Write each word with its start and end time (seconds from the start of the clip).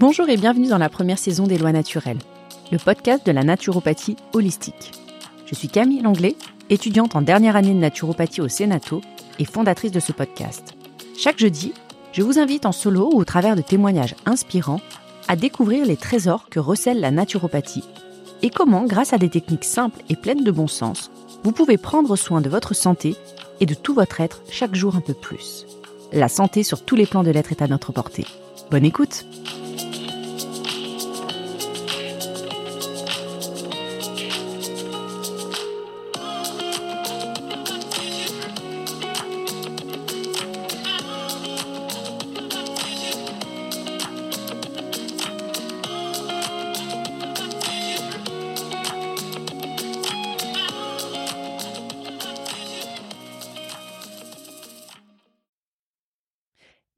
Bonjour 0.00 0.30
et 0.30 0.38
bienvenue 0.38 0.68
dans 0.68 0.78
la 0.78 0.88
première 0.88 1.18
saison 1.18 1.46
des 1.46 1.58
Lois 1.58 1.72
naturelles, 1.72 2.20
le 2.72 2.78
podcast 2.78 3.26
de 3.26 3.32
la 3.32 3.44
naturopathie 3.44 4.16
holistique. 4.32 4.92
Je 5.44 5.54
suis 5.54 5.68
Camille 5.68 6.00
Langlais, 6.00 6.36
étudiante 6.70 7.16
en 7.16 7.20
dernière 7.20 7.54
année 7.54 7.74
de 7.74 7.78
naturopathie 7.80 8.40
au 8.40 8.48
Sénato 8.48 9.02
et 9.38 9.44
fondatrice 9.44 9.92
de 9.92 10.00
ce 10.00 10.12
podcast. 10.12 10.74
Chaque 11.18 11.38
jeudi, 11.38 11.74
je 12.12 12.22
vous 12.22 12.38
invite 12.38 12.64
en 12.64 12.72
solo 12.72 13.10
ou 13.12 13.18
au 13.18 13.26
travers 13.26 13.56
de 13.56 13.60
témoignages 13.60 14.14
inspirants 14.24 14.80
à 15.28 15.36
découvrir 15.36 15.84
les 15.84 15.98
trésors 15.98 16.48
que 16.48 16.60
recèle 16.60 17.00
la 17.00 17.10
naturopathie 17.10 17.84
et 18.40 18.48
comment, 18.48 18.84
grâce 18.84 19.12
à 19.12 19.18
des 19.18 19.28
techniques 19.28 19.64
simples 19.64 20.00
et 20.08 20.16
pleines 20.16 20.44
de 20.44 20.50
bon 20.50 20.66
sens, 20.66 21.10
vous 21.44 21.52
pouvez 21.52 21.76
prendre 21.76 22.16
soin 22.16 22.40
de 22.40 22.48
votre 22.48 22.74
santé 22.74 23.16
et 23.60 23.66
de 23.66 23.74
tout 23.74 23.92
votre 23.92 24.22
être 24.22 24.40
chaque 24.50 24.74
jour 24.74 24.96
un 24.96 25.02
peu 25.02 25.12
plus. 25.12 25.66
La 26.10 26.30
santé 26.30 26.62
sur 26.62 26.86
tous 26.86 26.96
les 26.96 27.04
plans 27.04 27.22
de 27.22 27.30
l'être 27.30 27.52
est 27.52 27.60
à 27.60 27.68
notre 27.68 27.92
portée. 27.92 28.24
Bonne 28.70 28.86
écoute 28.86 29.26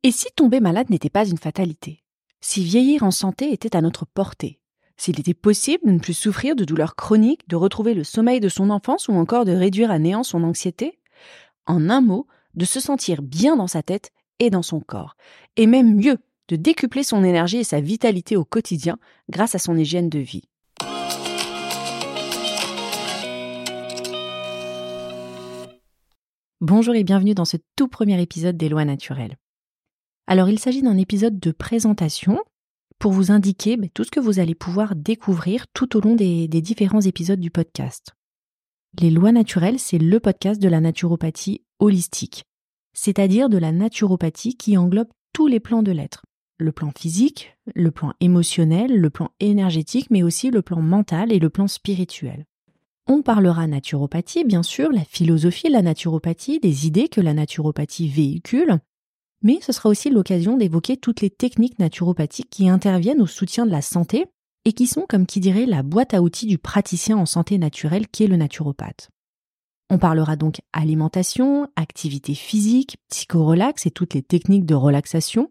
Et 0.04 0.10
si 0.10 0.26
tomber 0.34 0.58
malade 0.58 0.90
n'était 0.90 1.10
pas 1.10 1.28
une 1.28 1.38
fatalité? 1.38 2.02
Si 2.40 2.64
vieillir 2.64 3.04
en 3.04 3.12
santé 3.12 3.52
était 3.52 3.76
à 3.76 3.80
notre 3.80 4.04
portée? 4.04 4.58
S'il 4.96 5.20
était 5.20 5.32
possible 5.32 5.86
de 5.86 5.92
ne 5.92 6.00
plus 6.00 6.12
souffrir 6.12 6.56
de 6.56 6.64
douleurs 6.64 6.96
chroniques, 6.96 7.48
de 7.48 7.54
retrouver 7.54 7.94
le 7.94 8.02
sommeil 8.02 8.40
de 8.40 8.48
son 8.48 8.70
enfance 8.70 9.06
ou 9.06 9.12
encore 9.12 9.44
de 9.44 9.52
réduire 9.52 9.92
à 9.92 10.00
néant 10.00 10.24
son 10.24 10.42
anxiété? 10.42 10.98
En 11.66 11.88
un 11.88 12.00
mot, 12.00 12.26
de 12.54 12.64
se 12.64 12.80
sentir 12.80 13.22
bien 13.22 13.54
dans 13.54 13.68
sa 13.68 13.84
tête 13.84 14.10
et 14.40 14.50
dans 14.50 14.64
son 14.64 14.80
corps. 14.80 15.14
Et 15.56 15.68
même 15.68 15.94
mieux, 15.94 16.18
de 16.48 16.56
décupler 16.56 17.04
son 17.04 17.22
énergie 17.22 17.58
et 17.58 17.64
sa 17.64 17.80
vitalité 17.80 18.36
au 18.36 18.44
quotidien 18.44 18.98
grâce 19.30 19.54
à 19.54 19.60
son 19.60 19.78
hygiène 19.78 20.08
de 20.08 20.18
vie. 20.18 20.42
Bonjour 26.60 26.96
et 26.96 27.04
bienvenue 27.04 27.34
dans 27.34 27.44
ce 27.44 27.58
tout 27.76 27.86
premier 27.86 28.20
épisode 28.20 28.56
des 28.56 28.68
lois 28.68 28.84
naturelles. 28.84 29.36
Alors 30.32 30.48
il 30.48 30.58
s'agit 30.58 30.80
d'un 30.80 30.96
épisode 30.96 31.38
de 31.38 31.50
présentation 31.50 32.42
pour 32.98 33.12
vous 33.12 33.32
indiquer 33.32 33.76
ben, 33.76 33.90
tout 33.92 34.02
ce 34.02 34.10
que 34.10 34.18
vous 34.18 34.38
allez 34.38 34.54
pouvoir 34.54 34.96
découvrir 34.96 35.66
tout 35.74 35.94
au 35.94 36.00
long 36.00 36.16
des, 36.16 36.48
des 36.48 36.62
différents 36.62 37.02
épisodes 37.02 37.38
du 37.38 37.50
podcast. 37.50 38.14
Les 38.98 39.10
lois 39.10 39.32
naturelles, 39.32 39.78
c'est 39.78 39.98
le 39.98 40.20
podcast 40.20 40.58
de 40.58 40.70
la 40.70 40.80
naturopathie 40.80 41.60
holistique, 41.80 42.44
c'est-à-dire 42.94 43.50
de 43.50 43.58
la 43.58 43.72
naturopathie 43.72 44.56
qui 44.56 44.78
englobe 44.78 45.10
tous 45.34 45.48
les 45.48 45.60
plans 45.60 45.82
de 45.82 45.92
l'être. 45.92 46.22
Le 46.58 46.72
plan 46.72 46.92
physique, 46.96 47.54
le 47.74 47.90
plan 47.90 48.14
émotionnel, 48.20 48.98
le 48.98 49.10
plan 49.10 49.32
énergétique, 49.38 50.06
mais 50.08 50.22
aussi 50.22 50.50
le 50.50 50.62
plan 50.62 50.80
mental 50.80 51.30
et 51.30 51.40
le 51.40 51.50
plan 51.50 51.68
spirituel. 51.68 52.46
On 53.06 53.20
parlera 53.20 53.66
naturopathie, 53.66 54.44
bien 54.44 54.62
sûr, 54.62 54.92
la 54.92 55.04
philosophie 55.04 55.68
de 55.68 55.74
la 55.74 55.82
naturopathie, 55.82 56.58
des 56.58 56.86
idées 56.86 57.08
que 57.08 57.20
la 57.20 57.34
naturopathie 57.34 58.08
véhicule, 58.08 58.78
mais 59.42 59.58
ce 59.60 59.72
sera 59.72 59.88
aussi 59.88 60.10
l'occasion 60.10 60.56
d'évoquer 60.56 60.96
toutes 60.96 61.20
les 61.20 61.30
techniques 61.30 61.78
naturopathiques 61.78 62.50
qui 62.50 62.68
interviennent 62.68 63.22
au 63.22 63.26
soutien 63.26 63.66
de 63.66 63.70
la 63.70 63.82
santé 63.82 64.26
et 64.64 64.72
qui 64.72 64.86
sont, 64.86 65.06
comme 65.08 65.26
qui 65.26 65.40
dirait, 65.40 65.66
la 65.66 65.82
boîte 65.82 66.14
à 66.14 66.22
outils 66.22 66.46
du 66.46 66.58
praticien 66.58 67.16
en 67.16 67.26
santé 67.26 67.58
naturelle 67.58 68.08
qui 68.08 68.24
est 68.24 68.28
le 68.28 68.36
naturopathe. 68.36 69.10
On 69.90 69.98
parlera 69.98 70.36
donc 70.36 70.60
alimentation, 70.72 71.68
activité 71.76 72.34
physique, 72.34 72.96
psychorelax 73.10 73.86
et 73.86 73.90
toutes 73.90 74.14
les 74.14 74.22
techniques 74.22 74.64
de 74.64 74.74
relaxation. 74.74 75.50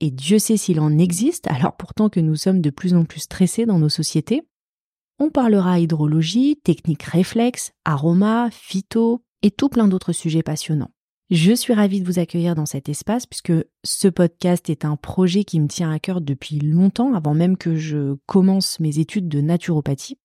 Et 0.00 0.10
Dieu 0.10 0.38
sait 0.38 0.56
s'il 0.56 0.80
en 0.80 0.98
existe, 0.98 1.46
alors 1.48 1.76
pourtant 1.76 2.08
que 2.08 2.20
nous 2.20 2.36
sommes 2.36 2.60
de 2.60 2.70
plus 2.70 2.94
en 2.94 3.04
plus 3.04 3.20
stressés 3.20 3.66
dans 3.66 3.78
nos 3.78 3.88
sociétés. 3.88 4.42
On 5.20 5.30
parlera 5.30 5.78
hydrologie, 5.78 6.56
techniques 6.56 7.02
réflexes, 7.02 7.72
aromas, 7.84 8.50
phyto 8.50 9.22
et 9.42 9.50
tout 9.50 9.68
plein 9.68 9.88
d'autres 9.88 10.12
sujets 10.12 10.42
passionnants. 10.42 10.90
Je 11.30 11.52
suis 11.52 11.74
ravie 11.74 12.00
de 12.00 12.06
vous 12.06 12.18
accueillir 12.18 12.54
dans 12.54 12.64
cet 12.64 12.88
espace 12.88 13.26
puisque 13.26 13.52
ce 13.84 14.08
podcast 14.08 14.70
est 14.70 14.86
un 14.86 14.96
projet 14.96 15.44
qui 15.44 15.60
me 15.60 15.68
tient 15.68 15.92
à 15.92 15.98
cœur 15.98 16.22
depuis 16.22 16.58
longtemps, 16.58 17.12
avant 17.12 17.34
même 17.34 17.58
que 17.58 17.76
je 17.76 18.14
commence 18.24 18.80
mes 18.80 18.98
études 18.98 19.28
de 19.28 19.42
naturopathie, 19.42 20.18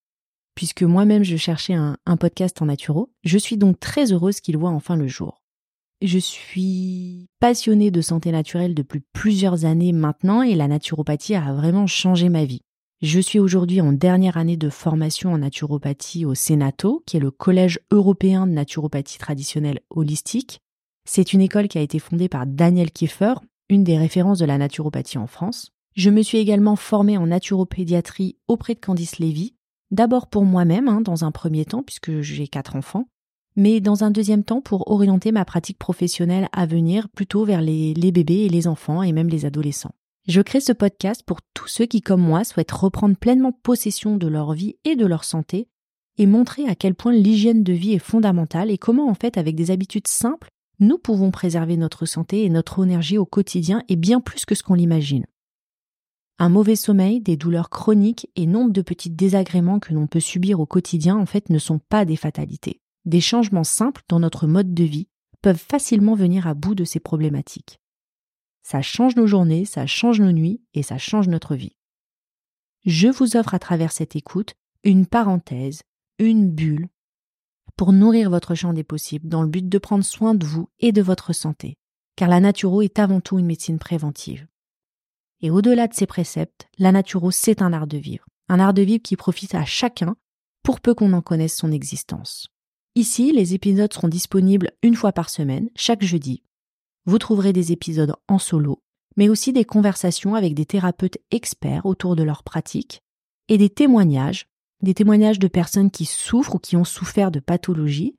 puisque 0.55 0.83
moi-même 0.83 1.23
je 1.23 1.35
cherchais 1.35 1.73
un, 1.73 1.97
podcast 2.17 2.61
en 2.61 2.67
naturo. 2.67 3.11
Je 3.25 3.37
suis 3.37 3.57
donc 3.57 3.81
très 3.81 4.13
heureuse 4.13 4.39
qu'il 4.39 4.57
voit 4.57 4.69
enfin 4.69 4.95
le 4.95 5.07
jour. 5.07 5.41
Je 6.01 6.19
suis 6.19 7.27
passionnée 7.41 7.91
de 7.91 8.01
santé 8.01 8.31
naturelle 8.31 8.73
depuis 8.73 9.01
plusieurs 9.11 9.65
années 9.65 9.91
maintenant 9.91 10.41
et 10.41 10.55
la 10.55 10.69
naturopathie 10.69 11.35
a 11.35 11.53
vraiment 11.53 11.87
changé 11.87 12.29
ma 12.29 12.45
vie. 12.45 12.61
Je 13.01 13.19
suis 13.19 13.39
aujourd'hui 13.39 13.81
en 13.81 13.91
dernière 13.91 14.37
année 14.37 14.55
de 14.55 14.69
formation 14.69 15.33
en 15.33 15.39
naturopathie 15.39 16.23
au 16.23 16.33
Senato, 16.33 17.03
qui 17.05 17.17
est 17.17 17.19
le 17.19 17.31
Collège 17.31 17.81
européen 17.91 18.47
de 18.47 18.53
naturopathie 18.53 19.17
traditionnelle 19.17 19.81
holistique, 19.89 20.61
c'est 21.05 21.33
une 21.33 21.41
école 21.41 21.67
qui 21.67 21.77
a 21.77 21.81
été 21.81 21.99
fondée 21.99 22.29
par 22.29 22.45
Daniel 22.45 22.91
Kieffer, 22.91 23.35
une 23.69 23.83
des 23.83 23.97
références 23.97 24.39
de 24.39 24.45
la 24.45 24.57
naturopathie 24.57 25.17
en 25.17 25.27
France. 25.27 25.71
Je 25.95 26.09
me 26.09 26.21
suis 26.21 26.37
également 26.37 26.75
formée 26.75 27.17
en 27.17 27.27
naturopédiatrie 27.27 28.37
auprès 28.47 28.73
de 28.73 28.79
Candice 28.79 29.19
Lévy, 29.19 29.55
d'abord 29.91 30.27
pour 30.27 30.43
moi-même, 30.43 30.87
hein, 30.87 31.01
dans 31.01 31.23
un 31.23 31.31
premier 31.31 31.65
temps, 31.65 31.83
puisque 31.83 32.21
j'ai 32.21 32.47
quatre 32.47 32.75
enfants, 32.75 33.07
mais 33.55 33.79
dans 33.79 34.03
un 34.03 34.11
deuxième 34.11 34.43
temps 34.43 34.61
pour 34.61 34.89
orienter 34.89 35.31
ma 35.31 35.45
pratique 35.45 35.77
professionnelle 35.77 36.49
à 36.51 36.65
venir 36.65 37.09
plutôt 37.09 37.45
vers 37.45 37.61
les, 37.61 37.93
les 37.93 38.11
bébés 38.11 38.45
et 38.45 38.49
les 38.49 38.67
enfants 38.67 39.03
et 39.03 39.11
même 39.11 39.29
les 39.29 39.45
adolescents. 39.45 39.93
Je 40.27 40.41
crée 40.41 40.61
ce 40.61 40.71
podcast 40.71 41.21
pour 41.25 41.39
tous 41.53 41.67
ceux 41.67 41.85
qui, 41.85 42.01
comme 42.01 42.21
moi, 42.21 42.43
souhaitent 42.43 42.71
reprendre 42.71 43.17
pleinement 43.17 43.51
possession 43.51 44.15
de 44.15 44.27
leur 44.27 44.53
vie 44.53 44.77
et 44.85 44.95
de 44.95 45.05
leur 45.05 45.25
santé 45.25 45.67
et 46.17 46.25
montrer 46.25 46.67
à 46.67 46.75
quel 46.75 46.95
point 46.95 47.11
l'hygiène 47.11 47.63
de 47.63 47.73
vie 47.73 47.93
est 47.93 47.99
fondamentale 47.99 48.71
et 48.71 48.77
comment, 48.77 49.09
en 49.09 49.15
fait, 49.15 49.37
avec 49.37 49.55
des 49.55 49.69
habitudes 49.69 50.07
simples, 50.07 50.49
nous 50.79 50.97
pouvons 50.97 51.31
préserver 51.31 51.77
notre 51.77 52.05
santé 52.05 52.43
et 52.43 52.49
notre 52.49 52.83
énergie 52.83 53.17
au 53.17 53.25
quotidien 53.25 53.83
et 53.89 53.95
bien 53.95 54.19
plus 54.19 54.45
que 54.45 54.55
ce 54.55 54.63
qu'on 54.63 54.73
l'imagine. 54.73 55.25
Un 56.39 56.49
mauvais 56.49 56.75
sommeil, 56.75 57.21
des 57.21 57.37
douleurs 57.37 57.69
chroniques 57.69 58.27
et 58.35 58.47
nombre 58.47 58.71
de 58.71 58.81
petits 58.81 59.11
désagréments 59.11 59.79
que 59.79 59.93
l'on 59.93 60.07
peut 60.07 60.19
subir 60.19 60.59
au 60.59 60.65
quotidien 60.65 61.15
en 61.15 61.25
fait 61.25 61.49
ne 61.49 61.59
sont 61.59 61.79
pas 61.79 62.05
des 62.05 62.15
fatalités. 62.15 62.81
Des 63.05 63.21
changements 63.21 63.63
simples 63.63 64.01
dans 64.07 64.19
notre 64.19 64.47
mode 64.47 64.73
de 64.73 64.83
vie 64.83 65.07
peuvent 65.41 65.55
facilement 65.57 66.15
venir 66.15 66.47
à 66.47 66.53
bout 66.53 66.73
de 66.73 66.85
ces 66.85 66.99
problématiques. 66.99 67.79
Ça 68.63 68.81
change 68.81 69.15
nos 69.15 69.27
journées, 69.27 69.65
ça 69.65 69.85
change 69.85 70.21
nos 70.21 70.31
nuits 70.31 70.61
et 70.73 70.83
ça 70.83 70.97
change 70.97 71.27
notre 71.27 71.55
vie. 71.55 71.75
Je 72.85 73.09
vous 73.09 73.35
offre 73.37 73.53
à 73.53 73.59
travers 73.59 73.91
cette 73.91 74.15
écoute 74.15 74.55
une 74.83 75.05
parenthèse, 75.05 75.83
une 76.17 76.49
bulle 76.49 76.89
pour 77.75 77.93
nourrir 77.93 78.29
votre 78.29 78.55
champ 78.55 78.73
des 78.73 78.83
possibles 78.83 79.27
dans 79.27 79.41
le 79.41 79.49
but 79.49 79.67
de 79.67 79.77
prendre 79.77 80.03
soin 80.03 80.35
de 80.35 80.45
vous 80.45 80.69
et 80.79 80.91
de 80.91 81.01
votre 81.01 81.33
santé, 81.33 81.77
car 82.15 82.29
la 82.29 82.39
naturo 82.39 82.81
est 82.81 82.99
avant 82.99 83.21
tout 83.21 83.39
une 83.39 83.45
médecine 83.45 83.79
préventive. 83.79 84.47
Et 85.41 85.49
au-delà 85.49 85.87
de 85.87 85.93
ces 85.93 86.05
préceptes, 86.05 86.67
la 86.77 86.91
naturo 86.91 87.31
c'est 87.31 87.61
un 87.61 87.73
art 87.73 87.87
de 87.87 87.97
vivre, 87.97 88.25
un 88.49 88.59
art 88.59 88.73
de 88.73 88.81
vivre 88.81 89.03
qui 89.03 89.15
profite 89.15 89.55
à 89.55 89.65
chacun 89.65 90.15
pour 90.63 90.79
peu 90.79 90.93
qu'on 90.93 91.13
en 91.13 91.21
connaisse 91.21 91.55
son 91.55 91.71
existence. 91.71 92.47
Ici, 92.95 93.31
les 93.31 93.53
épisodes 93.53 93.91
seront 93.91 94.07
disponibles 94.07 94.71
une 94.81 94.95
fois 94.95 95.11
par 95.11 95.29
semaine, 95.29 95.69
chaque 95.75 96.03
jeudi. 96.03 96.43
Vous 97.05 97.17
trouverez 97.17 97.51
des 97.51 97.71
épisodes 97.71 98.15
en 98.27 98.39
solo, 98.39 98.81
mais 99.17 99.29
aussi 99.29 99.51
des 99.51 99.65
conversations 99.65 100.35
avec 100.35 100.53
des 100.53 100.65
thérapeutes 100.65 101.17
experts 101.31 101.85
autour 101.85 102.15
de 102.15 102.23
leur 102.23 102.43
pratique 102.43 103.01
et 103.49 103.57
des 103.57 103.69
témoignages 103.69 104.47
des 104.83 104.93
témoignages 104.93 105.39
de 105.39 105.47
personnes 105.47 105.89
qui 105.89 106.05
souffrent 106.05 106.55
ou 106.55 106.59
qui 106.59 106.75
ont 106.75 106.83
souffert 106.83 107.31
de 107.31 107.39
pathologies 107.39 108.15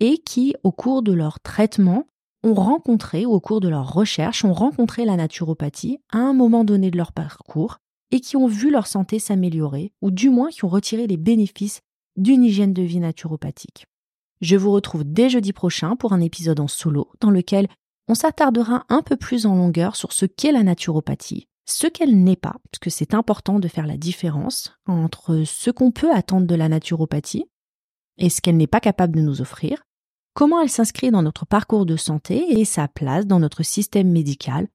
et 0.00 0.18
qui, 0.18 0.54
au 0.62 0.72
cours 0.72 1.02
de 1.02 1.12
leur 1.12 1.40
traitement, 1.40 2.06
ont 2.42 2.54
rencontré 2.54 3.26
ou 3.26 3.32
au 3.32 3.40
cours 3.40 3.60
de 3.60 3.68
leur 3.68 3.92
recherche, 3.92 4.44
ont 4.44 4.52
rencontré 4.52 5.04
la 5.04 5.16
naturopathie 5.16 5.98
à 6.12 6.18
un 6.18 6.32
moment 6.32 6.64
donné 6.64 6.90
de 6.90 6.96
leur 6.96 7.12
parcours 7.12 7.78
et 8.10 8.20
qui 8.20 8.36
ont 8.36 8.46
vu 8.46 8.70
leur 8.70 8.86
santé 8.86 9.18
s'améliorer 9.18 9.92
ou 10.02 10.10
du 10.10 10.30
moins 10.30 10.50
qui 10.50 10.64
ont 10.64 10.68
retiré 10.68 11.06
les 11.06 11.16
bénéfices 11.16 11.80
d'une 12.16 12.44
hygiène 12.44 12.72
de 12.72 12.82
vie 12.82 13.00
naturopathique. 13.00 13.86
Je 14.40 14.56
vous 14.56 14.70
retrouve 14.72 15.04
dès 15.04 15.30
jeudi 15.30 15.52
prochain 15.52 15.96
pour 15.96 16.12
un 16.12 16.20
épisode 16.20 16.60
en 16.60 16.68
solo 16.68 17.10
dans 17.20 17.30
lequel 17.30 17.66
on 18.08 18.14
s'attardera 18.14 18.84
un 18.88 19.02
peu 19.02 19.16
plus 19.16 19.46
en 19.46 19.56
longueur 19.56 19.96
sur 19.96 20.12
ce 20.12 20.26
qu'est 20.26 20.52
la 20.52 20.62
naturopathie, 20.62 21.48
ce 21.66 21.86
qu'elle 21.86 22.22
n'est 22.22 22.36
pas, 22.36 22.56
parce 22.70 22.78
que 22.80 22.90
c'est 22.90 23.14
important 23.14 23.58
de 23.58 23.68
faire 23.68 23.86
la 23.86 23.96
différence 23.96 24.76
entre 24.86 25.44
ce 25.44 25.70
qu'on 25.70 25.92
peut 25.92 26.12
attendre 26.12 26.46
de 26.46 26.54
la 26.54 26.68
naturopathie 26.68 27.46
et 28.18 28.28
ce 28.28 28.40
qu'elle 28.40 28.56
n'est 28.56 28.66
pas 28.66 28.80
capable 28.80 29.16
de 29.16 29.22
nous 29.22 29.40
offrir, 29.40 29.84
comment 30.34 30.60
elle 30.60 30.68
s'inscrit 30.68 31.10
dans 31.10 31.22
notre 31.22 31.46
parcours 31.46 31.86
de 31.86 31.96
santé 31.96 32.60
et 32.60 32.64
sa 32.64 32.86
place 32.88 33.26
dans 33.26 33.40
notre 33.40 33.62
système 33.62 34.10
médical, 34.10 34.68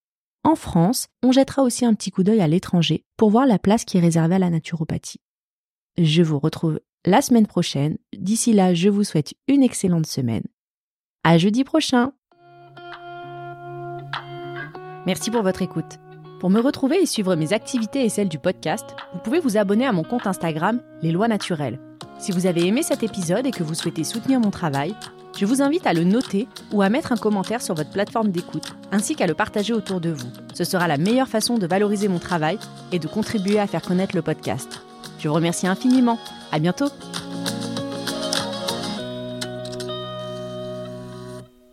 en 0.44 0.56
France, 0.56 1.07
on 1.21 1.31
jettera 1.31 1.63
aussi 1.63 1.86
un 1.86 1.94
petit 1.94 2.12
coup 2.12 2.24
d'œil 2.24 2.41
à 2.41 2.47
l'étranger 2.47 3.06
pour 3.18 3.30
voir 3.30 3.45
la 3.45 3.59
place 3.59 3.86
qui 3.86 3.97
est 3.97 4.01
réservée 4.01 4.36
à 4.36 4.39
la 4.39 4.50
naturopathie. 4.50 5.21
Je 5.97 6.24
vous 6.24 6.39
retrouve 6.39 6.80
la 7.06 7.21
semaine 7.21 7.47
prochaine. 7.47 7.97
D'ici 8.18 8.53
là, 8.53 8.74
je 8.74 8.89
vous 8.89 9.03
souhaite 9.03 9.33
une 9.47 9.63
excellente 9.63 10.07
semaine. 10.07 10.44
À 11.24 11.38
jeudi 11.38 11.63
prochain! 11.63 12.13
Merci 15.06 15.31
pour 15.31 15.44
votre 15.44 15.62
écoute. 15.62 16.00
Pour 16.39 16.50
me 16.50 16.62
retrouver 16.62 17.01
et 17.01 17.06
suivre 17.06 17.36
mes 17.36 17.51
activités 17.51 18.06
et 18.06 18.09
celles 18.09 18.30
du 18.30 18.39
podcast, 18.39 18.95
vous 19.12 19.19
pouvez 19.19 19.41
vous 19.41 19.57
abonner 19.57 19.86
à 19.86 19.91
mon 19.91 20.03
compte 20.03 20.25
Instagram 20.25 20.81
Les 21.01 21.12
Lois 21.12 21.27
Naturelles. 21.27 21.80
Si 22.18 22.31
vous 22.31 22.45
avez 22.45 22.65
aimé 22.65 22.81
cet 22.81 23.03
épisode 23.03 23.45
et 23.45 23.51
que 23.51 23.63
vous 23.63 23.74
souhaitez 23.74 24.06
soutenir 24.06 24.39
mon 24.39 24.50
travail, 24.50 24.95
je 25.38 25.45
vous 25.45 25.62
invite 25.62 25.86
à 25.86 25.94
le 25.94 26.06
noter 26.06 26.47
ou 26.71 26.81
à 26.81 26.88
mettre 26.88 27.12
un 27.12 27.18
commentaire 27.18 27.62
sur 27.62 27.75
votre 27.75 27.91
plateforme 27.91 28.30
d'écoute, 28.30 28.74
ainsi 28.94 29.15
qu'à 29.15 29.27
le 29.27 29.33
partager 29.33 29.74
autour 29.74 30.00
de 30.00 30.12
vous. 30.12 30.30
Ce 30.53 30.63
sera 30.63 30.88
la 30.88 30.97
meilleure 30.97 31.27
façon 31.27 31.57
de 31.57 31.68
valoriser 31.68 32.07
mon 32.07 32.19
travail 32.19 32.57
et 32.94 33.00
de 33.00 33.07
contribuer 33.07 33.59
à 33.59 33.68
faire 33.68 33.81
connaître 33.81 34.15
le 34.15 34.21
podcast. 34.21 34.81
Je 35.19 35.27
vous 35.27 35.33
remercie 35.33 35.68
infiniment. 35.68 36.18
À 36.53 36.59
bientôt! 36.59 36.88